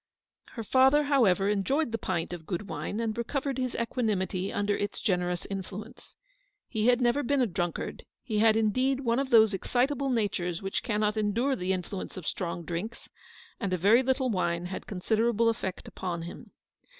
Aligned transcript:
Her 0.53 0.63
father, 0.63 1.03
however, 1.03 1.47
enjoyed 1.47 1.91
the 1.91 1.99
pint 1.99 2.33
of 2.33 2.47
good 2.47 2.67
wine, 2.67 2.99
and 2.99 3.15
recovered 3.15 3.59
his 3.59 3.75
equanimity 3.75 4.51
under 4.51 4.75
its 4.75 4.99
generous 4.99 5.45
influence. 5.47 6.15
He 6.67 6.87
had 6.87 7.01
never 7.01 7.21
been 7.21 7.39
a 7.39 7.45
drunkard; 7.45 8.03
he 8.23 8.39
had 8.39 8.57
indeed 8.57 9.01
one 9.01 9.19
of 9.19 9.29
those 9.29 9.53
excitable 9.53 10.09
natures 10.09 10.59
which 10.59 10.81
cannot 10.81 11.17
endure 11.17 11.55
the 11.55 11.71
influence 11.71 12.17
of 12.17 12.25
strong 12.25 12.63
drinks, 12.65 13.09
and 13.59 13.73
a 13.73 13.77
very 13.77 14.01
little 14.01 14.31
wine 14.31 14.65
had 14.65 14.87
consi 14.87 15.17
derable 15.17 15.51
effect 15.51 15.87
upon 15.87 16.23
him. 16.23 16.49